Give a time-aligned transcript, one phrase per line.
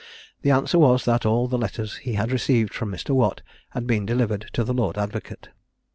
[0.41, 3.11] The answer was that all the letters he had received from Mr.
[3.11, 5.49] Watt had been delivered to the lord advocate.